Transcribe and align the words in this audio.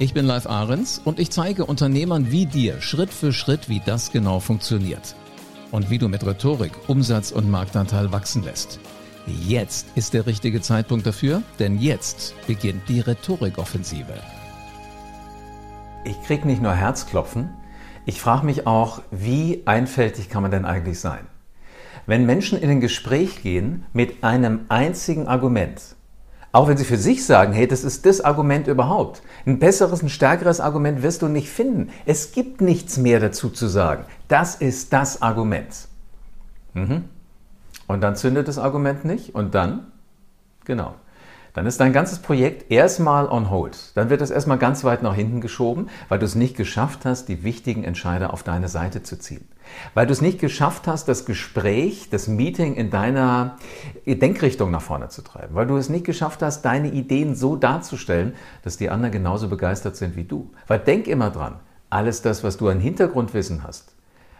Ich 0.00 0.14
bin 0.14 0.26
Live 0.26 0.46
Ahrens 0.46 1.00
und 1.04 1.18
ich 1.18 1.30
zeige 1.30 1.66
Unternehmern 1.66 2.30
wie 2.30 2.46
dir 2.46 2.80
Schritt 2.80 3.10
für 3.10 3.32
Schritt, 3.32 3.68
wie 3.68 3.82
das 3.84 4.12
genau 4.12 4.38
funktioniert. 4.38 5.16
Und 5.72 5.90
wie 5.90 5.98
du 5.98 6.08
mit 6.08 6.24
Rhetorik 6.24 6.70
Umsatz 6.86 7.32
und 7.32 7.50
Marktanteil 7.50 8.12
wachsen 8.12 8.44
lässt. 8.44 8.78
Jetzt 9.26 9.88
ist 9.96 10.14
der 10.14 10.24
richtige 10.26 10.60
Zeitpunkt 10.60 11.04
dafür, 11.04 11.42
denn 11.58 11.80
jetzt 11.80 12.36
beginnt 12.46 12.88
die 12.88 13.00
Rhetorikoffensive. 13.00 14.14
Ich 16.04 16.22
krieg 16.22 16.44
nicht 16.44 16.62
nur 16.62 16.74
Herzklopfen, 16.74 17.50
ich 18.06 18.20
frage 18.20 18.46
mich 18.46 18.68
auch, 18.68 19.02
wie 19.10 19.62
einfältig 19.66 20.28
kann 20.28 20.42
man 20.42 20.52
denn 20.52 20.64
eigentlich 20.64 21.00
sein? 21.00 21.26
Wenn 22.06 22.24
Menschen 22.24 22.56
in 22.56 22.70
ein 22.70 22.80
Gespräch 22.80 23.42
gehen 23.42 23.84
mit 23.92 24.22
einem 24.22 24.60
einzigen 24.68 25.26
Argument, 25.26 25.96
auch 26.58 26.66
wenn 26.66 26.76
sie 26.76 26.84
für 26.84 26.96
sich 26.96 27.24
sagen, 27.24 27.52
hey, 27.52 27.68
das 27.68 27.84
ist 27.84 28.04
das 28.04 28.20
Argument 28.20 28.66
überhaupt. 28.66 29.22
Ein 29.46 29.60
besseres, 29.60 30.02
ein 30.02 30.08
stärkeres 30.08 30.58
Argument 30.58 31.02
wirst 31.04 31.22
du 31.22 31.28
nicht 31.28 31.50
finden. 31.50 31.90
Es 32.04 32.32
gibt 32.32 32.60
nichts 32.60 32.96
mehr 32.96 33.20
dazu 33.20 33.48
zu 33.48 33.68
sagen. 33.68 34.04
Das 34.26 34.56
ist 34.56 34.92
das 34.92 35.22
Argument. 35.22 35.86
Mhm. 36.74 37.04
Und 37.86 38.00
dann 38.00 38.16
zündet 38.16 38.48
das 38.48 38.58
Argument 38.58 39.04
nicht 39.04 39.36
und 39.36 39.54
dann, 39.54 39.86
genau, 40.64 40.96
dann 41.58 41.66
ist 41.66 41.80
dein 41.80 41.92
ganzes 41.92 42.20
Projekt 42.20 42.70
erstmal 42.70 43.28
on 43.28 43.50
hold. 43.50 43.90
Dann 43.96 44.10
wird 44.10 44.20
es 44.20 44.30
erstmal 44.30 44.58
ganz 44.58 44.84
weit 44.84 45.02
nach 45.02 45.16
hinten 45.16 45.40
geschoben, 45.40 45.88
weil 46.08 46.20
du 46.20 46.24
es 46.24 46.36
nicht 46.36 46.56
geschafft 46.56 47.04
hast, 47.04 47.28
die 47.28 47.42
wichtigen 47.42 47.82
Entscheider 47.82 48.32
auf 48.32 48.44
deine 48.44 48.68
Seite 48.68 49.02
zu 49.02 49.18
ziehen. 49.18 49.44
Weil 49.92 50.06
du 50.06 50.12
es 50.12 50.20
nicht 50.20 50.38
geschafft 50.38 50.86
hast, 50.86 51.08
das 51.08 51.24
Gespräch, 51.24 52.10
das 52.10 52.28
Meeting 52.28 52.76
in 52.76 52.90
deiner 52.90 53.56
Denkrichtung 54.06 54.70
nach 54.70 54.82
vorne 54.82 55.08
zu 55.08 55.22
treiben. 55.22 55.56
Weil 55.56 55.66
du 55.66 55.76
es 55.76 55.88
nicht 55.88 56.06
geschafft 56.06 56.42
hast, 56.42 56.62
deine 56.62 56.92
Ideen 56.92 57.34
so 57.34 57.56
darzustellen, 57.56 58.34
dass 58.62 58.76
die 58.76 58.88
anderen 58.88 59.10
genauso 59.10 59.48
begeistert 59.48 59.96
sind 59.96 60.14
wie 60.14 60.22
du. 60.22 60.52
Weil 60.68 60.78
denk 60.78 61.08
immer 61.08 61.30
dran, 61.30 61.56
alles 61.90 62.22
das, 62.22 62.44
was 62.44 62.56
du 62.56 62.68
an 62.68 62.78
Hintergrundwissen 62.78 63.64
hast, 63.64 63.96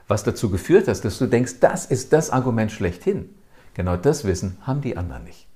was 0.06 0.22
dazu 0.22 0.50
geführt 0.50 0.86
hat, 0.86 1.04
dass 1.04 1.18
du 1.18 1.26
denkst, 1.26 1.54
das 1.58 1.84
ist 1.84 2.12
das 2.12 2.30
Argument 2.30 2.70
schlechthin. 2.70 3.30
Genau 3.74 3.96
das 3.96 4.24
Wissen 4.24 4.58
haben 4.62 4.82
die 4.82 4.96
anderen 4.96 5.24
nicht. 5.24 5.47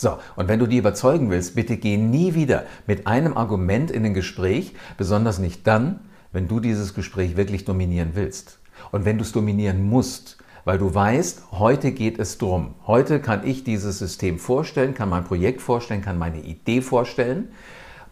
So, 0.00 0.16
und 0.34 0.48
wenn 0.48 0.58
du 0.58 0.66
die 0.66 0.78
überzeugen 0.78 1.28
willst, 1.28 1.54
bitte 1.54 1.76
geh 1.76 1.98
nie 1.98 2.32
wieder 2.32 2.64
mit 2.86 3.06
einem 3.06 3.36
Argument 3.36 3.90
in 3.90 4.06
ein 4.06 4.14
Gespräch, 4.14 4.72
besonders 4.96 5.38
nicht 5.38 5.66
dann, 5.66 6.00
wenn 6.32 6.48
du 6.48 6.58
dieses 6.58 6.94
Gespräch 6.94 7.36
wirklich 7.36 7.66
dominieren 7.66 8.12
willst. 8.14 8.60
Und 8.92 9.04
wenn 9.04 9.18
du 9.18 9.24
es 9.24 9.32
dominieren 9.32 9.82
musst, 9.82 10.38
weil 10.64 10.78
du 10.78 10.94
weißt, 10.94 11.52
heute 11.52 11.92
geht 11.92 12.18
es 12.18 12.38
drum. 12.38 12.76
Heute 12.86 13.20
kann 13.20 13.46
ich 13.46 13.62
dieses 13.62 13.98
System 13.98 14.38
vorstellen, 14.38 14.94
kann 14.94 15.10
mein 15.10 15.24
Projekt 15.24 15.60
vorstellen, 15.60 16.00
kann 16.00 16.16
meine 16.16 16.40
Idee 16.40 16.80
vorstellen. 16.80 17.48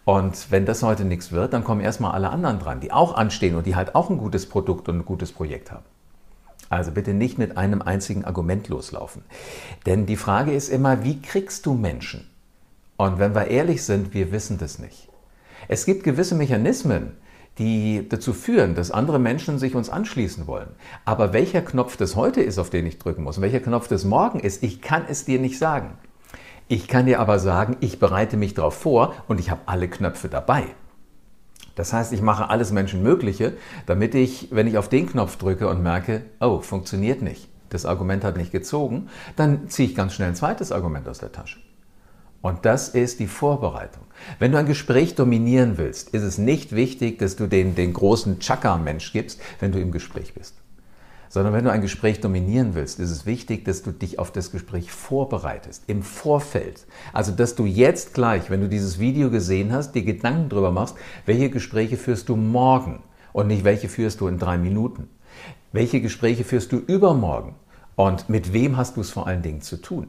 Und 0.05 0.51
wenn 0.51 0.67
das 0.67 0.83
heute 0.83 1.07
nichts 1.07 1.33
wird, 1.33 1.55
dann 1.55 1.65
kommen 1.65 1.81
erstmal 1.81 2.13
alle 2.13 2.29
anderen 2.29 2.59
dran, 2.59 2.81
die 2.81 2.93
auch 2.93 3.15
anstehen 3.15 3.57
und 3.57 3.65
die 3.65 3.77
halt 3.77 3.95
auch 3.95 4.11
ein 4.11 4.19
gutes 4.19 4.47
Produkt 4.47 4.91
und 4.91 4.99
ein 4.99 5.05
gutes 5.07 5.33
Projekt 5.33 5.73
haben. 5.73 5.87
Also 6.71 6.91
bitte 6.91 7.15
nicht 7.15 7.39
mit 7.39 7.57
einem 7.57 7.83
einzigen 7.83 8.25
Argument 8.25 8.69
loslaufen. 8.69 9.23
Denn 9.87 10.07
die 10.07 10.17
Frage 10.17 10.53
ist 10.53 10.69
immer, 10.69 11.05
wie 11.05 11.21
kriegst 11.21 11.67
du 11.67 11.75
Menschen? 11.75 12.29
Und 12.97 13.19
wenn 13.19 13.35
wir 13.35 13.47
ehrlich 13.47 13.85
sind, 13.85 14.13
wir 14.13 14.33
wissen 14.33 14.59
das 14.59 14.79
nicht. 14.79 15.09
Es 15.69 15.87
gibt 15.87 16.05
gewisse 16.05 16.35
Mechanismen, 16.35 17.13
die 17.59 18.07
dazu 18.09 18.33
führen, 18.33 18.75
dass 18.75 18.91
andere 18.91 19.19
Menschen 19.19 19.59
sich 19.59 19.75
uns 19.75 19.91
anschließen 19.91 20.47
wollen. 20.47 20.69
Aber 21.05 21.33
welcher 21.33 21.63
Knopf 21.63 21.97
das 21.97 22.17
heute 22.17 22.41
ist, 22.41 22.59
auf 22.59 22.71
den 22.71 22.87
ich 22.87 22.99
drücken 22.99 23.25
muss, 23.25 23.37
und 23.37 23.43
welcher 23.43 23.61
Knopf 23.61 23.89
das 23.89 24.05
morgen 24.05 24.41
ist, 24.41 24.63
ich 24.63 24.81
kann 24.81 25.05
es 25.09 25.25
dir 25.25 25.41
nicht 25.41 25.59
sagen. 25.59 25.91
Ich 26.69 26.87
kann 26.87 27.07
dir 27.07 27.19
aber 27.19 27.39
sagen, 27.39 27.77
ich 27.81 27.99
bereite 27.99 28.37
mich 28.37 28.55
darauf 28.55 28.75
vor 28.75 29.15
und 29.27 29.41
ich 29.41 29.51
habe 29.51 29.63
alle 29.67 29.89
Knöpfe 29.89 30.29
dabei. 30.29 30.65
Das 31.79 31.93
heißt, 31.93 32.13
ich 32.13 32.23
mache 32.23 32.51
alles 32.51 32.73
Menschenmögliche, 32.73 33.53
damit 33.87 34.17
ich, 34.17 34.49
wenn 34.51 34.67
ich 34.67 34.79
auf 34.79 34.89
den 34.89 35.09
Knopf 35.09 35.37
drücke 35.37 35.69
und 35.69 35.81
merke, 35.81 36.23
oh, 36.41 36.59
funktioniert 36.59 37.23
nicht, 37.23 37.49
das 37.69 37.87
Argument 37.87 38.25
hat 38.25 38.37
nicht 38.37 38.51
gezogen, 38.51 39.07
dann 39.37 39.69
ziehe 39.69 39.89
ich 39.89 39.95
ganz 39.95 40.15
schnell 40.15 40.27
ein 40.27 40.35
zweites 40.35 40.73
Argument 40.73 41.07
aus 41.07 41.21
der 41.21 41.31
Tasche. 41.31 41.61
Und 42.43 42.65
das 42.65 42.89
ist 42.89 43.21
die 43.21 43.29
Vorbereitung. 43.29 44.03
Wenn 44.41 44.51
du 44.51 44.59
ein 44.59 44.67
Gespräch 44.67 45.15
dominieren 45.15 45.79
willst, 45.79 46.11
ist 46.11 46.25
es 46.25 46.37
nicht 46.37 46.75
wichtig, 46.75 47.21
dass 47.21 47.37
du 47.37 47.47
den, 47.47 47.77
den 47.77 47.93
großen 47.93 48.41
Chaka-Mensch 48.41 49.13
gibst, 49.13 49.41
wenn 49.61 49.71
du 49.71 49.79
im 49.81 49.93
Gespräch 49.93 50.35
bist 50.35 50.57
sondern 51.29 51.53
wenn 51.53 51.65
du 51.65 51.71
ein 51.71 51.83
Gespräch 51.83 52.21
dominieren 52.21 52.75
willst, 52.75 53.01
ist 53.01 53.11
es 53.11 53.27
wichtig, 53.27 53.65
dass 53.65 53.83
du 53.83 53.93
dich 53.93 54.19
auf 54.19 54.33
das 54.33 54.51
Gespräch 54.51 54.91
vorbereitest, 54.91 55.85
im 55.87 56.03
Vorfeld. 56.03 56.87
Also, 57.13 57.33
dass 57.33 57.55
du 57.55 57.67
jetzt 57.67 58.15
gleich, 58.15 58.51
wenn 58.51 58.61
du 58.61 58.69
dieses 58.69 58.99
Video 58.99 59.31
gesehen 59.31 59.73
hast, 59.73 59.93
dir 59.93 60.03
Gedanken 60.03 60.49
darüber 60.49 60.73
machst, 60.73 60.97
welche 61.27 61.51
Gespräche 61.51 61.97
führst 61.97 62.29
du 62.29 62.37
morgen 62.37 63.03
und 63.33 63.49
nicht 63.49 63.65
welche 63.65 63.89
führst 63.89 64.21
du 64.21 64.29
in 64.29 64.39
drei 64.39 64.59
Minuten. 64.59 65.09
Welche 65.73 66.01
Gespräche 66.01 66.45
führst 66.45 66.73
du 66.73 66.79
übermorgen 66.79 67.55
und 67.95 68.29
mit 68.29 68.53
wem 68.53 68.77
hast 68.77 68.97
du 68.97 69.01
es 69.03 69.11
vor 69.11 69.27
allen 69.27 69.43
Dingen 69.43 69.61
zu 69.61 69.77
tun? 69.77 70.09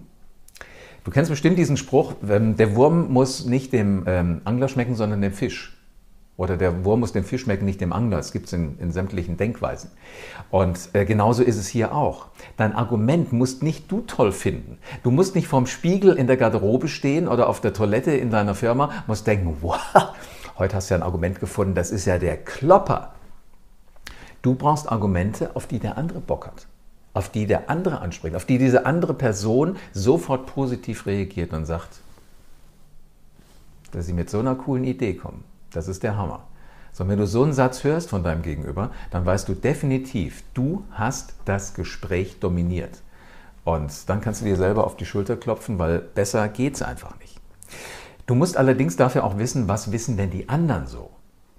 Du 1.04 1.12
kennst 1.12 1.30
bestimmt 1.30 1.58
diesen 1.58 1.78
Spruch, 1.78 2.14
ähm, 2.28 2.56
der 2.56 2.76
Wurm 2.76 3.12
muss 3.12 3.46
nicht 3.46 3.74
dem 3.74 4.04
ähm, 4.06 4.42
Angler 4.44 4.68
schmecken, 4.68 4.96
sondern 4.96 5.22
dem 5.22 5.34
Fisch. 5.34 5.79
Oder 6.40 6.56
der 6.56 6.86
Wurm 6.86 7.02
muss 7.02 7.12
dem 7.12 7.26
Fisch 7.26 7.42
schmecken, 7.42 7.66
nicht 7.66 7.82
dem 7.82 7.92
Angler. 7.92 8.16
Das 8.16 8.32
gibt 8.32 8.46
es 8.46 8.54
in, 8.54 8.80
in, 8.80 8.94
sämtlichen 8.94 9.36
Denkweisen. 9.36 9.92
Und 10.50 10.80
äh, 10.94 11.04
genauso 11.04 11.44
ist 11.44 11.58
es 11.58 11.68
hier 11.68 11.94
auch. 11.94 12.28
Dein 12.56 12.74
Argument 12.74 13.34
musst 13.34 13.62
nicht 13.62 13.92
du 13.92 14.00
toll 14.08 14.32
finden. 14.32 14.78
Du 15.04 15.12
musst 15.12 15.36
nicht 15.36 15.50
vorm 15.50 15.68
Spiegel 15.68 16.14
in 16.14 16.28
der 16.28 16.38
Garderobe 16.38 16.88
stehen 16.88 17.28
oder 17.28 17.50
auf 17.50 17.60
der 17.60 17.74
Toilette 17.74 18.12
in 18.12 18.32
deiner 18.32 18.56
Firma, 18.56 19.04
musst 19.06 19.28
denken, 19.28 19.58
wow, 19.62 19.82
heute 20.58 20.78
hast 20.78 20.90
du 20.90 20.94
ja 20.94 21.00
ein 21.00 21.04
Argument 21.04 21.42
gefunden, 21.42 21.76
das 21.76 21.92
ist 21.92 22.06
ja 22.06 22.18
der 22.18 22.38
Klopper. 22.38 23.16
Du 24.42 24.56
brauchst 24.56 24.90
Argumente, 24.90 25.58
auf 25.58 25.68
die 25.68 25.80
der 25.80 25.98
andere 25.98 26.22
Bock 26.22 26.48
hat. 26.48 26.68
Auf 27.14 27.28
die 27.28 27.48
der 27.48 27.70
andere 27.70 28.00
anspricht, 28.00 28.38
auf 28.38 28.46
die 28.46 28.60
diese 28.60 28.86
andere 28.86 29.14
Person 29.14 29.76
sofort 29.92 30.46
positiv 30.46 31.06
reagiert 31.06 31.52
und 31.52 31.66
sagt, 31.66 32.00
dass 33.92 34.06
sie 34.06 34.14
mit 34.14 34.30
so 34.30 34.40
einer 34.40 34.56
coolen 34.56 34.86
Idee 34.86 35.16
kommen. 35.16 35.44
Das 35.74 35.88
ist 35.88 36.04
der 36.04 36.18
Hammer. 36.18 36.44
So, 36.92 37.08
wenn 37.08 37.20
du 37.20 37.28
so 37.28 37.44
einen 37.44 37.54
Satz 37.54 37.84
hörst 37.84 38.10
von 38.10 38.24
deinem 38.24 38.42
Gegenüber, 38.42 38.92
dann 39.12 39.26
weißt 39.26 39.48
du 39.48 39.54
definitiv, 39.54 40.44
du 40.54 40.84
hast 40.92 41.36
das 41.46 41.74
Gespräch 41.74 42.40
dominiert. 42.40 43.02
Und 43.64 44.10
dann 44.10 44.22
kannst 44.22 44.42
du 44.42 44.46
dir 44.46 44.56
selber 44.56 44.86
auf 44.86 44.98
die 44.98 45.06
Schulter 45.06 45.38
klopfen, 45.38 45.78
weil 45.78 46.00
besser 46.00 46.48
geht 46.50 46.76
es 46.76 46.82
einfach 46.82 47.18
nicht. 47.20 47.40
Du 48.26 48.36
musst 48.36 48.58
allerdings 48.58 48.96
dafür 48.96 49.24
auch 49.24 49.38
wissen, 49.38 49.68
was 49.68 49.92
wissen 49.92 50.18
denn 50.18 50.32
die 50.32 50.50
anderen 50.50 50.88
so? 50.88 51.12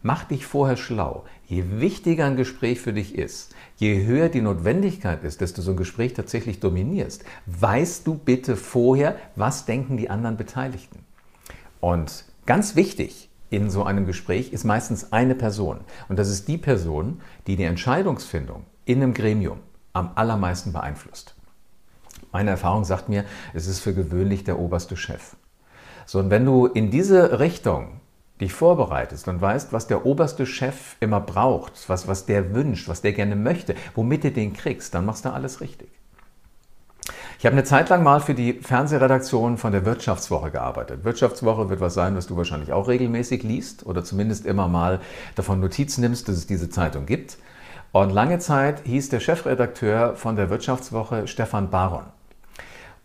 Mach 0.03 0.25
dich 0.25 0.47
vorher 0.47 0.77
schlau. 0.77 1.25
Je 1.47 1.65
wichtiger 1.81 2.27
ein 2.27 2.37
Gespräch 2.37 2.81
für 2.81 2.93
dich 2.93 3.15
ist, 3.15 3.55
je 3.77 4.05
höher 4.07 4.29
die 4.29 4.41
Notwendigkeit 4.41 5.25
ist, 5.25 5.43
dass 5.43 5.53
du 5.53 5.63
so 5.63 5.73
ein 5.73 5.77
Gespräch 5.77 6.15
tatsächlich 6.15 6.61
dominierst, 6.61 7.25
weißt 7.47 8.07
du 8.07 8.15
bitte 8.15 8.57
vorher, 8.57 9.17
was 9.37 9.67
denken 9.67 9.97
die 9.97 10.11
anderen 10.11 10.37
Beteiligten. 10.37 11.01
Und 11.81 12.25
ganz 12.47 12.77
wichtig, 12.77 13.30
in 13.51 13.69
so 13.69 13.85
einem 13.85 14.07
Gespräch 14.07 14.53
ist 14.53 14.65
meistens 14.65 15.13
eine 15.13 15.35
Person. 15.35 15.81
Und 16.09 16.19
das 16.19 16.29
ist 16.29 16.49
die 16.49 16.59
Person, 16.59 17.21
die 17.47 17.57
die 17.57 17.65
Entscheidungsfindung 17.65 18.65
in 18.85 19.03
einem 19.03 19.13
Gremium 19.13 19.59
am 19.93 20.13
allermeisten 20.15 20.73
beeinflusst. 20.73 21.35
Meine 22.33 22.51
Erfahrung 22.51 22.85
sagt 22.85 23.09
mir, 23.09 23.25
es 23.55 23.67
ist 23.67 23.81
für 23.81 23.93
gewöhnlich 23.93 24.45
der 24.45 24.59
oberste 24.59 24.97
Chef. 24.97 25.37
So, 26.07 26.21
und 26.21 26.31
wenn 26.31 26.45
du 26.45 26.67
in 26.67 26.91
diese 26.91 27.41
Richtung 27.41 28.01
dich 28.41 28.53
vorbereitest 28.53 29.29
und 29.29 29.41
weißt, 29.41 29.73
was 29.73 29.87
der 29.87 30.07
oberste 30.07 30.47
Chef 30.47 30.97
immer 31.01 31.21
braucht, 31.21 31.89
was, 31.89 32.09
was 32.09 32.27
der 32.27 32.55
wünscht, 32.55 32.89
was 32.89 33.03
der 33.03 33.13
gerne 33.13 33.37
möchte, 33.37 33.75
womit 33.95 34.25
du 34.25 34.31
den 34.31 34.53
kriegst, 34.53 34.95
dann 34.95 35.05
machst 35.05 35.25
du 35.25 35.33
alles 35.33 35.61
richtig. 35.61 36.00
Ich 37.41 37.47
habe 37.47 37.55
eine 37.55 37.65
Zeit 37.65 37.89
lang 37.89 38.03
mal 38.03 38.21
für 38.21 38.35
die 38.35 38.53
Fernsehredaktion 38.53 39.57
von 39.57 39.73
der 39.73 39.87
Wirtschaftswoche 39.87 40.51
gearbeitet. 40.51 41.05
Wirtschaftswoche 41.05 41.71
wird 41.71 41.81
was 41.81 41.95
sein, 41.95 42.15
was 42.15 42.27
du 42.27 42.37
wahrscheinlich 42.37 42.71
auch 42.71 42.87
regelmäßig 42.87 43.43
liest 43.45 43.87
oder 43.87 44.05
zumindest 44.05 44.45
immer 44.45 44.69
mal 44.69 45.01
davon 45.37 45.59
Notiz 45.59 45.97
nimmst, 45.97 46.29
dass 46.29 46.37
es 46.37 46.47
diese 46.47 46.69
Zeitung 46.69 47.07
gibt. 47.07 47.39
Und 47.93 48.11
lange 48.11 48.41
Zeit 48.41 48.83
hieß 48.85 49.09
der 49.09 49.21
Chefredakteur 49.21 50.17
von 50.17 50.37
der 50.37 50.51
Wirtschaftswoche 50.51 51.27
Stefan 51.29 51.71
Baron. 51.71 52.05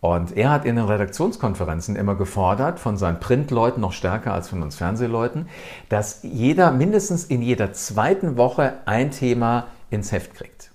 Und 0.02 0.36
er 0.36 0.50
hat 0.50 0.66
in 0.66 0.76
den 0.76 0.84
Redaktionskonferenzen 0.84 1.96
immer 1.96 2.14
gefordert, 2.14 2.78
von 2.78 2.98
seinen 2.98 3.20
Printleuten 3.20 3.80
noch 3.80 3.94
stärker 3.94 4.34
als 4.34 4.50
von 4.50 4.62
uns 4.62 4.76
Fernsehleuten, 4.76 5.48
dass 5.88 6.20
jeder 6.24 6.72
mindestens 6.72 7.24
in 7.24 7.40
jeder 7.40 7.72
zweiten 7.72 8.36
Woche 8.36 8.74
ein 8.84 9.12
Thema 9.12 9.68
ins 9.88 10.12
Heft 10.12 10.34
kriegt. 10.34 10.72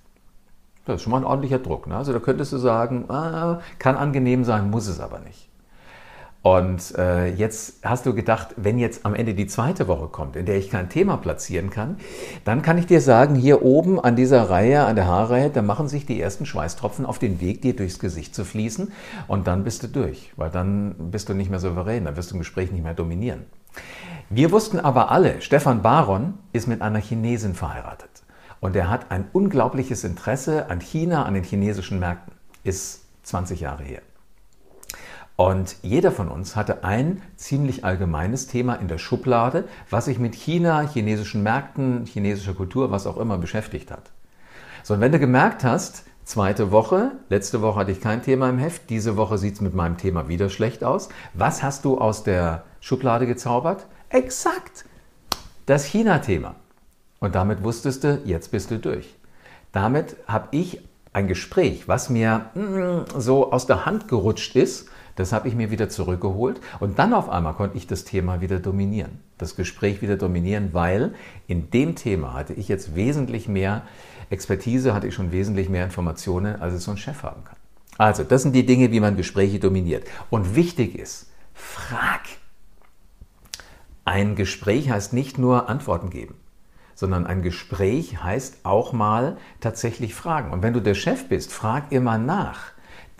Das 0.84 0.96
ist 0.96 1.02
schon 1.02 1.12
mal 1.12 1.18
ein 1.18 1.24
ordentlicher 1.24 1.58
Druck. 1.58 1.86
Ne? 1.86 1.96
Also 1.96 2.12
da 2.12 2.18
könntest 2.18 2.52
du 2.52 2.58
sagen, 2.58 3.04
ah, 3.08 3.60
kann 3.78 3.96
angenehm 3.96 4.44
sein, 4.44 4.70
muss 4.70 4.88
es 4.88 5.00
aber 5.00 5.20
nicht. 5.20 5.48
Und 6.42 6.98
äh, 6.98 7.28
jetzt 7.28 7.84
hast 7.84 8.04
du 8.04 8.14
gedacht, 8.14 8.48
wenn 8.56 8.80
jetzt 8.80 9.06
am 9.06 9.14
Ende 9.14 9.32
die 9.32 9.46
zweite 9.46 9.86
Woche 9.86 10.08
kommt, 10.08 10.34
in 10.34 10.44
der 10.44 10.56
ich 10.58 10.70
kein 10.70 10.88
Thema 10.88 11.16
platzieren 11.16 11.70
kann, 11.70 11.98
dann 12.44 12.62
kann 12.62 12.78
ich 12.78 12.86
dir 12.86 13.00
sagen, 13.00 13.36
hier 13.36 13.62
oben 13.62 14.00
an 14.00 14.16
dieser 14.16 14.50
Reihe, 14.50 14.84
an 14.84 14.96
der 14.96 15.06
Haarreihe, 15.06 15.50
da 15.50 15.62
machen 15.62 15.86
sich 15.86 16.04
die 16.04 16.20
ersten 16.20 16.44
Schweißtropfen 16.44 17.06
auf 17.06 17.20
den 17.20 17.40
Weg, 17.40 17.62
dir 17.62 17.76
durchs 17.76 18.00
Gesicht 18.00 18.34
zu 18.34 18.44
fließen 18.44 18.90
und 19.28 19.46
dann 19.46 19.62
bist 19.62 19.84
du 19.84 19.86
durch, 19.86 20.32
weil 20.36 20.50
dann 20.50 20.96
bist 21.12 21.28
du 21.28 21.34
nicht 21.34 21.48
mehr 21.48 21.60
souverän, 21.60 22.06
dann 22.06 22.16
wirst 22.16 22.32
du 22.32 22.34
im 22.34 22.40
Gespräch 22.40 22.72
nicht 22.72 22.82
mehr 22.82 22.94
dominieren. 22.94 23.44
Wir 24.28 24.50
wussten 24.50 24.80
aber 24.80 25.12
alle, 25.12 25.40
Stefan 25.42 25.80
Baron 25.80 26.34
ist 26.52 26.66
mit 26.66 26.82
einer 26.82 26.98
Chinesin 26.98 27.54
verheiratet 27.54 28.21
und 28.62 28.76
er 28.76 28.88
hat 28.88 29.10
ein 29.10 29.28
unglaubliches 29.32 30.04
Interesse 30.04 30.70
an 30.70 30.80
China, 30.80 31.24
an 31.24 31.34
den 31.34 31.42
chinesischen 31.42 31.98
Märkten. 31.98 32.32
Ist 32.62 33.02
20 33.24 33.60
Jahre 33.60 33.82
her. 33.82 34.02
Und 35.34 35.76
jeder 35.82 36.12
von 36.12 36.28
uns 36.28 36.54
hatte 36.54 36.84
ein 36.84 37.22
ziemlich 37.34 37.84
allgemeines 37.84 38.46
Thema 38.46 38.76
in 38.76 38.86
der 38.86 38.98
Schublade, 38.98 39.64
was 39.90 40.04
sich 40.04 40.20
mit 40.20 40.36
China, 40.36 40.88
chinesischen 40.88 41.42
Märkten, 41.42 42.06
chinesischer 42.06 42.54
Kultur, 42.54 42.92
was 42.92 43.08
auch 43.08 43.16
immer 43.16 43.36
beschäftigt 43.36 43.90
hat. 43.90 44.12
So, 44.84 44.94
und 44.94 45.00
wenn 45.00 45.10
du 45.10 45.18
gemerkt 45.18 45.64
hast, 45.64 46.04
zweite 46.24 46.70
Woche, 46.70 47.10
letzte 47.30 47.62
Woche 47.62 47.80
hatte 47.80 47.90
ich 47.90 48.00
kein 48.00 48.22
Thema 48.22 48.48
im 48.48 48.58
Heft, 48.58 48.90
diese 48.90 49.16
Woche 49.16 49.38
sieht 49.38 49.54
es 49.54 49.60
mit 49.60 49.74
meinem 49.74 49.96
Thema 49.96 50.28
wieder 50.28 50.48
schlecht 50.48 50.84
aus, 50.84 51.08
was 51.34 51.64
hast 51.64 51.84
du 51.84 51.98
aus 51.98 52.22
der 52.22 52.62
Schublade 52.80 53.26
gezaubert? 53.26 53.86
Exakt, 54.08 54.84
das 55.66 55.84
China-Thema. 55.84 56.54
Und 57.22 57.36
damit 57.36 57.62
wusstest 57.62 58.02
du, 58.02 58.20
jetzt 58.24 58.50
bist 58.50 58.72
du 58.72 58.80
durch. 58.80 59.14
Damit 59.70 60.16
habe 60.26 60.48
ich 60.50 60.80
ein 61.12 61.28
Gespräch, 61.28 61.86
was 61.86 62.10
mir 62.10 62.46
mm, 62.56 63.20
so 63.20 63.52
aus 63.52 63.68
der 63.68 63.86
Hand 63.86 64.08
gerutscht 64.08 64.56
ist, 64.56 64.88
das 65.14 65.32
habe 65.32 65.46
ich 65.46 65.54
mir 65.54 65.70
wieder 65.70 65.88
zurückgeholt 65.88 66.60
und 66.80 66.98
dann 66.98 67.14
auf 67.14 67.28
einmal 67.28 67.54
konnte 67.54 67.76
ich 67.76 67.86
das 67.86 68.02
Thema 68.02 68.40
wieder 68.40 68.58
dominieren, 68.58 69.20
das 69.38 69.54
Gespräch 69.54 70.02
wieder 70.02 70.16
dominieren, 70.16 70.70
weil 70.72 71.14
in 71.46 71.70
dem 71.70 71.94
Thema 71.94 72.34
hatte 72.34 72.54
ich 72.54 72.66
jetzt 72.66 72.96
wesentlich 72.96 73.46
mehr 73.46 73.82
Expertise, 74.28 74.92
hatte 74.92 75.06
ich 75.06 75.14
schon 75.14 75.30
wesentlich 75.30 75.68
mehr 75.68 75.84
Informationen, 75.84 76.60
als 76.60 76.74
es 76.74 76.82
so 76.82 76.90
ein 76.90 76.96
Chef 76.96 77.22
haben 77.22 77.44
kann. 77.44 77.56
Also, 77.98 78.24
das 78.24 78.42
sind 78.42 78.52
die 78.52 78.66
Dinge, 78.66 78.90
wie 78.90 78.98
man 78.98 79.16
Gespräche 79.16 79.60
dominiert. 79.60 80.08
Und 80.28 80.56
wichtig 80.56 80.98
ist, 80.98 81.30
frag. 81.54 82.22
Ein 84.04 84.34
Gespräch 84.34 84.90
heißt 84.90 85.12
nicht 85.12 85.38
nur 85.38 85.68
Antworten 85.68 86.10
geben, 86.10 86.34
sondern 86.94 87.26
ein 87.26 87.42
Gespräch 87.42 88.22
heißt 88.22 88.64
auch 88.64 88.92
mal 88.92 89.36
tatsächlich 89.60 90.14
fragen. 90.14 90.52
Und 90.52 90.62
wenn 90.62 90.72
du 90.72 90.80
der 90.80 90.94
Chef 90.94 91.28
bist, 91.28 91.52
frag 91.52 91.92
immer 91.92 92.18
nach 92.18 92.72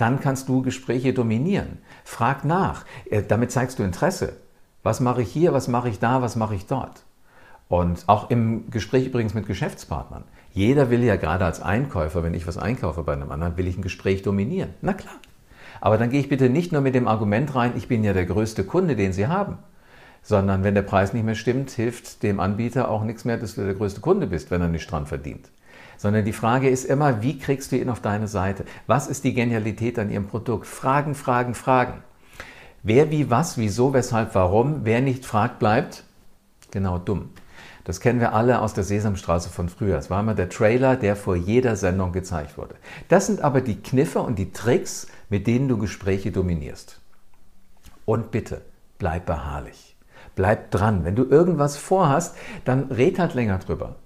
dann 0.03 0.19
kannst 0.19 0.49
du 0.49 0.63
Gespräche 0.63 1.13
dominieren. 1.13 1.79
Frag 2.03 2.45
nach. 2.45 2.85
Äh, 3.09 3.23
damit 3.23 3.53
zeigst 3.53 3.79
du 3.79 3.85
Interesse. 3.85 4.37
Was 4.83 4.99
mache 4.99 5.23
ich 5.23 5.31
hier, 5.31 5.53
was 5.53 5.69
mache 5.69 5.89
ich 5.89 6.01
da, 6.01 6.23
was 6.23 6.35
mache 6.35 6.57
ich 6.57 6.67
dort? 6.67 7.05
Und 7.69 8.09
auch 8.09 8.29
im 8.29 8.69
Gespräch 8.71 9.07
übrigens 9.07 9.33
mit 9.33 9.47
Geschäftspartnern. 9.47 10.25
Jeder 10.53 10.91
will 10.91 11.05
ja 11.05 11.15
gerade 11.15 11.45
als 11.45 11.63
Einkäufer, 11.63 12.25
wenn 12.25 12.35
ich 12.35 12.49
was 12.49 12.59
einkaufe 12.59 13.05
bei 13.05 13.13
einem 13.13 13.31
anderen, 13.31 13.57
will 13.57 13.69
ich 13.69 13.79
ein 13.79 13.83
Gespräch 13.83 14.23
dominieren. 14.23 14.75
Na 14.83 14.93
klar. 14.93 15.15
Aber 15.81 15.99
dann 15.99 16.11
gehe 16.11 16.21
ich 16.21 16.29
bitte 16.29 16.51
nicht 16.51 16.73
nur 16.73 16.81
mit 16.81 16.97
dem 16.97 17.07
Argument 17.07 17.55
rein, 17.55 17.75
ich 17.77 17.87
bin 17.87 18.03
ja 18.03 18.13
der 18.13 18.27
größte 18.27 18.65
Kunde, 18.65 18.97
den 18.97 19.13
Sie 19.13 19.29
haben, 19.29 19.59
sondern 20.23 20.65
wenn 20.65 20.75
der 20.75 20.83
Preis 20.83 21.13
nicht 21.13 21.25
mehr 21.25 21.35
stimmt, 21.35 21.71
hilft 21.71 22.23
dem 22.23 22.41
Anbieter 22.41 22.91
auch 22.91 23.05
nichts 23.05 23.25
mehr, 23.25 23.37
dass 23.37 23.55
du 23.55 23.65
der 23.65 23.75
größte 23.75 24.01
Kunde 24.01 24.27
bist, 24.27 24.51
wenn 24.51 24.61
er 24.61 24.69
nicht 24.69 24.91
dran 24.91 25.07
verdient 25.07 25.51
sondern 26.03 26.25
die 26.25 26.33
Frage 26.33 26.69
ist 26.69 26.85
immer, 26.85 27.23
wie 27.23 27.39
kriegst 27.39 27.71
du 27.71 27.77
ihn 27.77 27.89
auf 27.89 28.01
deine 28.01 28.27
Seite? 28.27 28.65
Was 28.89 29.07
ist 29.07 29.23
die 29.23 29.35
Genialität 29.35 30.01
an 30.01 30.11
ihrem 30.11 30.27
Produkt? 30.27 30.67
Fragen, 30.67 31.15
Fragen, 31.15 31.55
Fragen. 31.55 32.03
Wer 32.83 33.13
wie 33.13 33.31
was, 33.31 33.57
wieso, 33.57 33.95
weshalb, 33.95 34.35
warum, 34.35 34.81
wer 34.83 35.01
nicht 35.01 35.25
fragt, 35.25 35.61
bleibt 35.61 36.03
genau 36.73 36.99
dumm. 36.99 37.31
Das 37.85 38.01
kennen 38.01 38.19
wir 38.19 38.33
alle 38.33 38.61
aus 38.61 38.75
der 38.75 38.83
Sesamstraße 38.83 39.49
von 39.49 39.69
früher. 39.69 39.97
Es 39.97 40.11
war 40.11 40.21
immer 40.21 40.35
der 40.35 40.49
Trailer, 40.49 40.97
der 40.97 41.15
vor 41.15 41.37
jeder 41.37 41.77
Sendung 41.77 42.11
gezeigt 42.11 42.59
wurde. 42.59 42.75
Das 43.09 43.27
sind 43.27 43.41
aber 43.41 43.61
die 43.61 43.81
Kniffe 43.81 44.21
und 44.21 44.41
die 44.41 44.53
Tricks, 44.53 45.07
mit 45.31 45.47
denen 45.47 45.69
du 45.69 45.79
Gespräche 45.79 46.33
dominierst. 46.33 47.01
Und 48.05 48.33
bitte, 48.33 48.63
bleib 48.99 49.27
beharrlich. 49.27 49.92
Bleib 50.35 50.71
dran. 50.71 51.05
Wenn 51.05 51.17
du 51.17 51.25
irgendwas 51.25 51.77
vorhast, 51.77 52.37
dann 52.65 52.91
red 52.91 53.19
halt 53.19 53.35
länger 53.35 53.59
drüber 53.59 53.97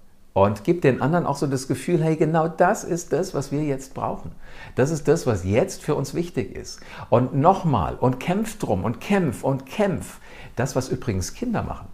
und 0.43 0.63
gib 0.63 0.83
den 0.83 1.01
anderen 1.01 1.25
auch 1.25 1.35
so 1.35 1.47
das 1.47 1.67
Gefühl, 1.67 2.03
hey, 2.03 2.15
genau 2.15 2.47
das 2.47 2.83
ist 2.83 3.11
das, 3.11 3.33
was 3.33 3.51
wir 3.51 3.63
jetzt 3.63 3.95
brauchen. 3.95 4.33
Das 4.75 4.91
ist 4.91 5.07
das, 5.07 5.25
was 5.25 5.43
jetzt 5.43 5.81
für 5.81 5.95
uns 5.95 6.13
wichtig 6.13 6.55
ist. 6.55 6.79
Und 7.09 7.33
nochmal, 7.35 7.95
und 7.95 8.19
kämpf 8.19 8.59
drum 8.59 8.83
und 8.83 9.01
kämpf 9.01 9.43
und 9.43 9.65
kämpf. 9.65 10.19
Das, 10.55 10.75
was 10.75 10.89
übrigens 10.89 11.33
Kinder 11.33 11.63
machen. 11.63 11.87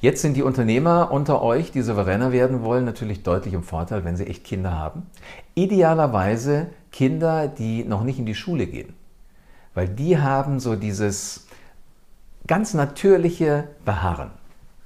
Jetzt 0.00 0.20
sind 0.20 0.36
die 0.36 0.42
Unternehmer 0.42 1.12
unter 1.12 1.42
euch, 1.42 1.70
die 1.70 1.82
souveräner 1.82 2.32
werden 2.32 2.64
wollen, 2.64 2.84
natürlich 2.84 3.22
deutlich 3.22 3.54
im 3.54 3.62
Vorteil, 3.62 4.04
wenn 4.04 4.16
sie 4.16 4.26
echt 4.26 4.42
Kinder 4.42 4.72
haben. 4.72 5.06
Idealerweise 5.54 6.70
Kinder, 6.90 7.46
die 7.46 7.84
noch 7.84 8.02
nicht 8.02 8.18
in 8.18 8.26
die 8.26 8.34
Schule 8.34 8.66
gehen. 8.66 8.94
Weil 9.74 9.86
die 9.86 10.18
haben 10.18 10.58
so 10.58 10.74
dieses 10.74 11.45
ganz 12.46 12.74
natürliche 12.74 13.68
Beharren. 13.84 14.30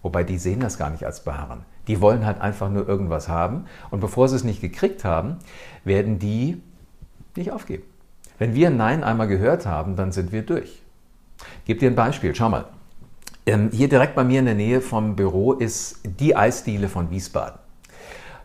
Wobei 0.02 0.24
die 0.24 0.38
sehen 0.38 0.60
das 0.60 0.78
gar 0.78 0.90
nicht 0.90 1.04
als 1.04 1.20
Beharren. 1.24 1.64
Die 1.86 2.00
wollen 2.00 2.24
halt 2.24 2.40
einfach 2.40 2.70
nur 2.70 2.88
irgendwas 2.88 3.28
haben. 3.28 3.66
Und 3.90 4.00
bevor 4.00 4.28
sie 4.28 4.36
es 4.36 4.44
nicht 4.44 4.60
gekriegt 4.60 5.04
haben, 5.04 5.36
werden 5.84 6.18
die 6.18 6.62
nicht 7.36 7.52
aufgeben. 7.52 7.84
Wenn 8.38 8.54
wir 8.54 8.70
Nein 8.70 9.04
einmal 9.04 9.28
gehört 9.28 9.66
haben, 9.66 9.96
dann 9.96 10.12
sind 10.12 10.32
wir 10.32 10.42
durch. 10.42 10.82
Ich 11.60 11.64
gebe 11.66 11.80
dir 11.80 11.90
ein 11.90 11.96
Beispiel. 11.96 12.34
Schau 12.34 12.48
mal. 12.48 12.66
Ähm, 13.46 13.70
hier 13.72 13.88
direkt 13.88 14.14
bei 14.14 14.24
mir 14.24 14.38
in 14.38 14.46
der 14.46 14.54
Nähe 14.54 14.80
vom 14.80 15.16
Büro 15.16 15.52
ist 15.52 16.00
die 16.04 16.36
Eisdiele 16.36 16.88
von 16.88 17.10
Wiesbaden. 17.10 17.58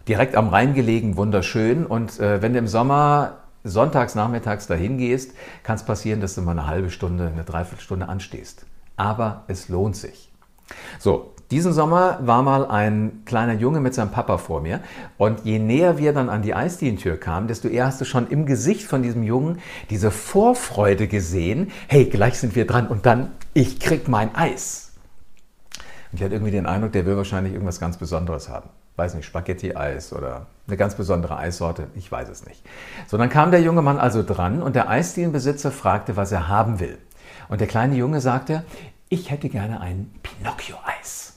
Direkt 0.07 0.35
am 0.35 0.50
Rhein 0.50 0.73
gelegen, 0.73 1.17
wunderschön. 1.17 1.85
Und 1.85 2.19
äh, 2.19 2.41
wenn 2.41 2.53
du 2.53 2.59
im 2.59 2.67
Sommer 2.67 3.38
sonntags 3.63 4.15
nachmittags 4.15 4.67
dahin 4.67 4.97
gehst, 4.97 5.33
kann 5.63 5.75
es 5.75 5.83
passieren, 5.83 6.21
dass 6.21 6.35
du 6.35 6.41
mal 6.41 6.51
eine 6.51 6.67
halbe 6.67 6.89
Stunde, 6.89 7.27
eine 7.27 7.44
Dreiviertelstunde 7.44 8.07
anstehst. 8.07 8.65
Aber 8.97 9.44
es 9.47 9.69
lohnt 9.69 9.95
sich. 9.95 10.31
So, 11.00 11.36
diesen 11.51 11.74
Sommer 11.74 12.17
war 12.22 12.41
mal 12.41 12.65
ein 12.65 13.22
kleiner 13.25 13.53
Junge 13.53 13.79
mit 13.79 13.93
seinem 13.93 14.10
Papa 14.10 14.39
vor 14.39 14.62
mir 14.62 14.79
und 15.17 15.46
je 15.46 15.60
näher 15.60 16.00
wir 16.00 16.12
dann 16.12 16.27
an 16.27 16.41
die 16.41 16.55
Eisdielentür 16.55 17.17
kamen, 17.17 17.48
desto 17.48 17.67
eher 17.67 17.86
hast 17.86 18.01
du 18.01 18.05
schon 18.05 18.27
im 18.27 18.48
Gesicht 18.48 18.84
von 18.84 19.03
diesem 19.03 19.22
Jungen 19.22 19.60
diese 19.91 20.10
Vorfreude 20.10 21.08
gesehen, 21.08 21.72
hey, 21.88 22.05
gleich 22.05 22.39
sind 22.39 22.55
wir 22.55 22.65
dran 22.65 22.88
und 22.88 23.05
dann, 23.05 23.31
ich 23.53 23.79
krieg 23.79 24.08
mein 24.08 24.34
Eis. 24.34 24.93
Und 26.12 26.19
ich 26.19 26.24
hatte 26.24 26.34
irgendwie 26.34 26.51
den 26.51 26.65
Eindruck, 26.65 26.93
der 26.93 27.05
will 27.05 27.15
wahrscheinlich 27.15 27.53
irgendwas 27.53 27.79
ganz 27.79 27.98
Besonderes 27.98 28.50
haben. 28.50 28.69
Weiß 28.96 29.13
nicht, 29.13 29.25
Spaghetti-Eis 29.25 30.13
oder 30.13 30.48
eine 30.67 30.77
ganz 30.77 30.96
besondere 30.96 31.38
Eissorte, 31.38 31.89
ich 31.93 32.12
weiß 32.12 32.29
es 32.29 32.48
nicht. 32.48 32.63
So, 33.08 33.17
dann 33.17 33.29
kam 33.29 33.51
der 33.51 33.62
junge 33.62 33.84
Mann 33.84 34.00
also 34.00 34.24
dran 34.24 34.63
und 34.63 34.75
der 34.75 34.89
Eisdielenbesitzer 34.89 35.72
fragte, 35.72 36.15
was 36.15 36.31
er 36.31 36.48
haben 36.48 36.79
will. 36.79 36.98
Und 37.50 37.62
der 37.62 37.67
kleine 37.67 37.96
Junge 37.96 38.22
sagte, 38.22 38.63
ich 39.09 39.29
hätte 39.29 39.50
gerne 39.50 39.81
ein 39.81 40.12
Pinocchio-Eis. 40.24 41.33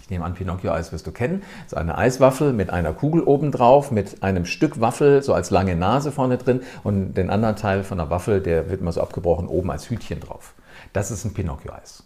Ich 0.00 0.10
nehme 0.10 0.24
an, 0.24 0.34
Pinocchio-Eis 0.34 0.92
wirst 0.92 1.06
du 1.06 1.12
kennen. 1.12 1.42
Das 1.62 1.72
ist 1.72 1.78
eine 1.78 1.96
Eiswaffel 1.96 2.52
mit 2.52 2.68
einer 2.70 2.92
Kugel 2.92 3.22
obendrauf, 3.22 3.90
mit 3.90 4.22
einem 4.22 4.44
Stück 4.44 4.80
Waffel 4.80 5.22
so 5.22 5.32
als 5.32 5.50
lange 5.50 5.76
Nase 5.76 6.12
vorne 6.12 6.36
drin 6.36 6.60
und 6.82 7.14
den 7.14 7.30
anderen 7.30 7.56
Teil 7.56 7.84
von 7.84 7.98
der 7.98 8.10
Waffel, 8.10 8.40
der 8.40 8.68
wird 8.68 8.82
mal 8.82 8.92
so 8.92 9.00
abgebrochen, 9.00 9.48
oben 9.48 9.70
als 9.70 9.88
Hütchen 9.88 10.20
drauf. 10.20 10.54
Das 10.92 11.10
ist 11.10 11.24
ein 11.24 11.32
Pinocchio-Eis. 11.32 12.04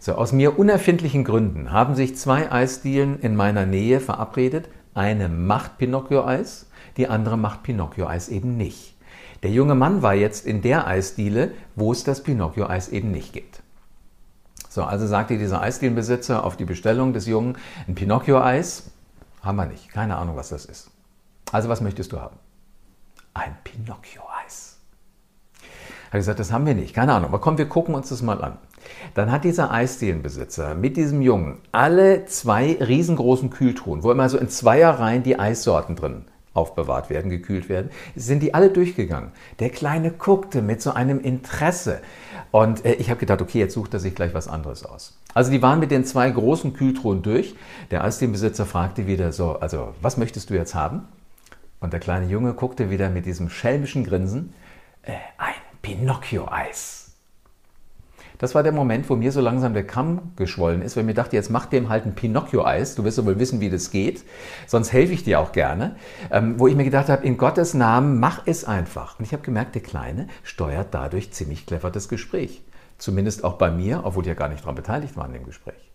So, 0.00 0.14
aus 0.14 0.32
mir 0.32 0.58
unerfindlichen 0.58 1.24
Gründen 1.24 1.72
haben 1.72 1.94
sich 1.94 2.16
zwei 2.16 2.50
Eisdielen 2.50 3.20
in 3.20 3.36
meiner 3.36 3.64
Nähe 3.64 4.00
verabredet. 4.00 4.68
Eine 4.92 5.28
macht 5.28 5.78
Pinocchio-Eis, 5.78 6.66
die 6.96 7.08
andere 7.08 7.38
macht 7.38 7.62
Pinocchio-Eis 7.62 8.28
eben 8.28 8.56
nicht. 8.56 8.94
Der 9.42 9.50
junge 9.50 9.74
Mann 9.74 10.02
war 10.02 10.14
jetzt 10.14 10.46
in 10.46 10.62
der 10.62 10.86
Eisdiele, 10.86 11.52
wo 11.74 11.92
es 11.92 12.04
das 12.04 12.22
Pinocchio-Eis 12.22 12.88
eben 12.88 13.10
nicht 13.10 13.32
gibt. 13.32 13.63
So, 14.74 14.82
also 14.82 15.06
sagte 15.06 15.38
dieser 15.38 15.60
Eisdielenbesitzer 15.60 16.42
auf 16.42 16.56
die 16.56 16.64
Bestellung 16.64 17.12
des 17.12 17.26
Jungen, 17.26 17.56
ein 17.86 17.94
Pinocchio-Eis 17.94 18.90
haben 19.40 19.54
wir 19.54 19.66
nicht. 19.66 19.92
Keine 19.92 20.16
Ahnung, 20.16 20.34
was 20.34 20.48
das 20.48 20.64
ist. 20.64 20.90
Also 21.52 21.68
was 21.68 21.80
möchtest 21.80 22.10
du 22.10 22.20
haben? 22.20 22.40
Ein 23.34 23.56
Pinocchio-Eis. 23.62 24.78
Hat 26.10 26.14
gesagt, 26.14 26.40
das 26.40 26.50
haben 26.50 26.66
wir 26.66 26.74
nicht. 26.74 26.92
Keine 26.92 27.12
Ahnung. 27.12 27.28
Aber 27.28 27.40
komm, 27.40 27.56
wir 27.56 27.68
gucken 27.68 27.94
uns 27.94 28.08
das 28.08 28.20
mal 28.20 28.42
an. 28.42 28.58
Dann 29.14 29.30
hat 29.30 29.44
dieser 29.44 29.70
Eisdielenbesitzer 29.70 30.74
mit 30.74 30.96
diesem 30.96 31.22
Jungen 31.22 31.58
alle 31.70 32.24
zwei 32.24 32.76
riesengroßen 32.80 33.50
Kühltruhen, 33.50 34.02
wo 34.02 34.10
immer 34.10 34.28
so 34.28 34.38
in 34.38 34.48
Zweierreihen 34.48 35.22
die 35.22 35.38
Eissorten 35.38 35.94
drin 35.94 36.24
aufbewahrt 36.54 37.10
werden, 37.10 37.30
gekühlt 37.30 37.68
werden, 37.68 37.90
sind 38.16 38.42
die 38.42 38.54
alle 38.54 38.70
durchgegangen. 38.70 39.32
Der 39.58 39.70
Kleine 39.70 40.10
guckte 40.10 40.62
mit 40.62 40.80
so 40.80 40.92
einem 40.92 41.20
Interesse. 41.20 42.00
Und 42.50 42.84
äh, 42.84 42.94
ich 42.94 43.10
habe 43.10 43.20
gedacht, 43.20 43.42
okay, 43.42 43.58
jetzt 43.58 43.74
sucht 43.74 43.92
er 43.92 44.00
sich 44.00 44.14
gleich 44.14 44.32
was 44.32 44.48
anderes 44.48 44.84
aus. 44.84 45.18
Also 45.34 45.50
die 45.50 45.60
waren 45.62 45.80
mit 45.80 45.90
den 45.90 46.04
zwei 46.04 46.30
großen 46.30 46.72
Kühltruhen 46.72 47.22
durch. 47.22 47.54
Der 47.90 48.04
Eisdienbesitzer 48.04 48.66
fragte 48.66 49.06
wieder 49.06 49.32
so, 49.32 49.58
also 49.58 49.94
was 50.00 50.16
möchtest 50.16 50.50
du 50.50 50.54
jetzt 50.54 50.74
haben? 50.74 51.02
Und 51.80 51.92
der 51.92 52.00
kleine 52.00 52.26
Junge 52.26 52.54
guckte 52.54 52.90
wieder 52.90 53.10
mit 53.10 53.26
diesem 53.26 53.50
schelmischen 53.50 54.04
Grinsen, 54.04 54.54
äh, 55.02 55.12
ein 55.36 55.54
Pinocchio-Eis. 55.82 57.03
Das 58.38 58.54
war 58.54 58.62
der 58.64 58.72
Moment, 58.72 59.08
wo 59.08 59.16
mir 59.16 59.30
so 59.30 59.40
langsam 59.40 59.74
der 59.74 59.86
Kamm 59.86 60.32
geschwollen 60.36 60.82
ist, 60.82 60.96
weil 60.96 61.04
mir 61.04 61.14
dachte, 61.14 61.36
jetzt 61.36 61.50
mach 61.50 61.66
dem 61.66 61.88
halt 61.88 62.04
ein 62.04 62.14
Pinocchio-Eis. 62.14 62.96
Du 62.96 63.04
wirst 63.04 63.18
ja 63.18 63.24
wohl 63.24 63.38
wissen, 63.38 63.60
wie 63.60 63.70
das 63.70 63.90
geht. 63.90 64.24
Sonst 64.66 64.92
helfe 64.92 65.12
ich 65.12 65.22
dir 65.22 65.38
auch 65.38 65.52
gerne. 65.52 65.96
Ähm, 66.30 66.58
wo 66.58 66.66
ich 66.66 66.74
mir 66.74 66.84
gedacht 66.84 67.08
habe, 67.08 67.24
in 67.24 67.36
Gottes 67.36 67.74
Namen, 67.74 68.18
mach 68.18 68.42
es 68.46 68.64
einfach. 68.64 69.18
Und 69.18 69.24
ich 69.24 69.32
habe 69.32 69.42
gemerkt, 69.42 69.76
der 69.76 69.82
Kleine 69.82 70.26
steuert 70.42 70.88
dadurch 70.92 71.32
ziemlich 71.32 71.66
clever 71.66 71.90
das 71.90 72.08
Gespräch. 72.08 72.62
Zumindest 72.98 73.44
auch 73.44 73.54
bei 73.54 73.70
mir, 73.70 74.02
obwohl 74.04 74.24
die 74.24 74.30
ja 74.30 74.34
gar 74.34 74.48
nicht 74.48 74.62
daran 74.62 74.74
beteiligt 74.74 75.16
waren 75.16 75.34
im 75.34 75.44
Gespräch. 75.44 75.92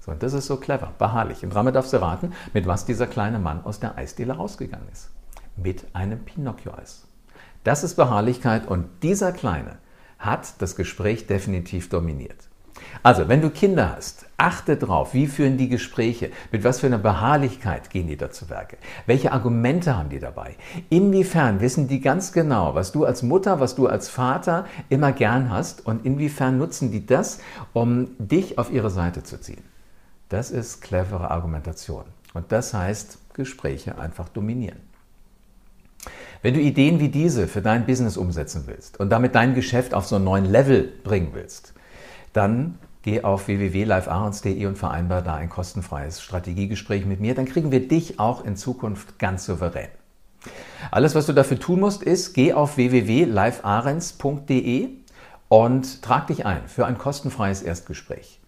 So, 0.00 0.12
und 0.12 0.22
das 0.22 0.32
ist 0.32 0.46
so 0.46 0.56
clever, 0.56 0.92
beharrlich. 0.98 1.44
Und 1.44 1.54
damit 1.54 1.74
darfst 1.74 1.92
du 1.92 2.00
raten, 2.00 2.32
mit 2.52 2.66
was 2.66 2.84
dieser 2.84 3.06
kleine 3.06 3.38
Mann 3.38 3.64
aus 3.64 3.80
der 3.80 3.96
Eisdiele 3.96 4.34
rausgegangen 4.34 4.88
ist. 4.92 5.10
Mit 5.56 5.84
einem 5.94 6.20
Pinocchio-Eis. 6.20 7.06
Das 7.64 7.82
ist 7.82 7.94
Beharrlichkeit 7.94 8.66
und 8.68 8.86
dieser 9.02 9.32
Kleine 9.32 9.78
hat 10.18 10.60
das 10.60 10.76
Gespräch 10.76 11.26
definitiv 11.26 11.88
dominiert. 11.88 12.48
Also, 13.02 13.28
wenn 13.28 13.40
du 13.40 13.50
Kinder 13.50 13.94
hast, 13.96 14.26
achte 14.36 14.76
drauf, 14.76 15.14
wie 15.14 15.26
führen 15.26 15.56
die 15.56 15.68
Gespräche, 15.68 16.30
mit 16.52 16.64
was 16.64 16.80
für 16.80 16.86
einer 16.86 16.98
Beharrlichkeit 16.98 17.90
gehen 17.90 18.06
die 18.06 18.16
da 18.16 18.30
zu 18.30 18.50
Werke, 18.50 18.76
welche 19.06 19.32
Argumente 19.32 19.96
haben 19.96 20.08
die 20.08 20.18
dabei, 20.18 20.56
inwiefern 20.90 21.60
wissen 21.60 21.88
die 21.88 22.00
ganz 22.00 22.32
genau, 22.32 22.74
was 22.74 22.92
du 22.92 23.04
als 23.04 23.22
Mutter, 23.22 23.60
was 23.60 23.74
du 23.74 23.86
als 23.86 24.08
Vater 24.08 24.66
immer 24.88 25.12
gern 25.12 25.50
hast 25.50 25.86
und 25.86 26.04
inwiefern 26.04 26.58
nutzen 26.58 26.90
die 26.90 27.06
das, 27.06 27.40
um 27.72 28.08
dich 28.18 28.58
auf 28.58 28.70
ihre 28.70 28.90
Seite 28.90 29.22
zu 29.22 29.40
ziehen. 29.40 29.62
Das 30.28 30.50
ist 30.50 30.82
clevere 30.82 31.30
Argumentation 31.30 32.04
und 32.34 32.50
das 32.50 32.74
heißt 32.74 33.18
Gespräche 33.34 33.98
einfach 33.98 34.28
dominieren. 34.28 34.80
Wenn 36.42 36.54
du 36.54 36.60
Ideen 36.60 37.00
wie 37.00 37.08
diese 37.08 37.48
für 37.48 37.62
dein 37.62 37.86
Business 37.86 38.16
umsetzen 38.16 38.64
willst 38.66 39.00
und 39.00 39.10
damit 39.10 39.34
dein 39.34 39.54
Geschäft 39.54 39.94
auf 39.94 40.06
so 40.06 40.14
einen 40.16 40.24
neuen 40.24 40.44
Level 40.44 40.92
bringen 41.02 41.30
willst, 41.32 41.72
dann 42.32 42.78
geh 43.02 43.22
auf 43.22 43.48
www.livearons.de 43.48 44.66
und 44.66 44.76
vereinbar 44.76 45.22
da 45.22 45.34
ein 45.34 45.48
kostenfreies 45.48 46.20
Strategiegespräch 46.20 47.06
mit 47.06 47.20
mir. 47.20 47.34
Dann 47.34 47.46
kriegen 47.46 47.72
wir 47.72 47.88
dich 47.88 48.20
auch 48.20 48.44
in 48.44 48.56
Zukunft 48.56 49.18
ganz 49.18 49.46
souverän. 49.46 49.88
Alles, 50.90 51.14
was 51.14 51.24
du 51.26 51.32
dafür 51.32 51.58
tun 51.58 51.80
musst, 51.80 52.02
ist, 52.02 52.34
geh 52.34 52.52
auf 52.52 52.76
www.livearens.de 52.76 54.88
und 55.48 56.02
trag 56.02 56.26
dich 56.26 56.44
ein 56.46 56.68
für 56.68 56.84
ein 56.86 56.98
kostenfreies 56.98 57.62
Erstgespräch. 57.62 58.40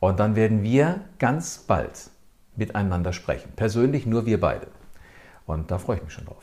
Und 0.00 0.18
dann 0.20 0.36
werden 0.36 0.62
wir 0.62 1.00
ganz 1.18 1.58
bald 1.58 2.10
miteinander 2.56 3.12
sprechen. 3.12 3.52
Persönlich 3.56 4.06
nur 4.06 4.24
wir 4.26 4.40
beide. 4.40 4.68
Und 5.46 5.70
da 5.70 5.78
freue 5.78 5.98
ich 5.98 6.04
mich 6.04 6.12
schon 6.12 6.26
drauf. 6.26 6.42